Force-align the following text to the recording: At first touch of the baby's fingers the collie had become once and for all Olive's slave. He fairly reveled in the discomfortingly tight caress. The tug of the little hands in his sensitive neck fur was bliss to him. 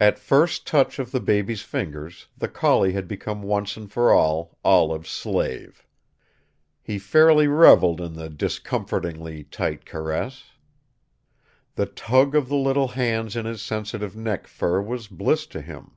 At 0.00 0.16
first 0.20 0.64
touch 0.64 1.00
of 1.00 1.10
the 1.10 1.18
baby's 1.18 1.62
fingers 1.62 2.28
the 2.38 2.46
collie 2.46 2.92
had 2.92 3.08
become 3.08 3.42
once 3.42 3.76
and 3.76 3.90
for 3.90 4.12
all 4.12 4.56
Olive's 4.64 5.08
slave. 5.10 5.84
He 6.80 7.00
fairly 7.00 7.48
reveled 7.48 8.00
in 8.00 8.14
the 8.14 8.28
discomfortingly 8.30 9.42
tight 9.50 9.84
caress. 9.84 10.52
The 11.74 11.86
tug 11.86 12.36
of 12.36 12.48
the 12.48 12.54
little 12.54 12.86
hands 12.94 13.34
in 13.34 13.44
his 13.44 13.60
sensitive 13.60 14.16
neck 14.16 14.46
fur 14.46 14.80
was 14.80 15.08
bliss 15.08 15.48
to 15.48 15.60
him. 15.60 15.96